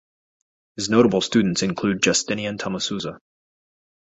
[0.77, 3.19] His notable students include Justinian Tamusuza.